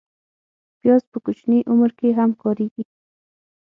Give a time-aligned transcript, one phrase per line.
[0.79, 2.83] پیاز په کوچني عمر کې هم کارېږي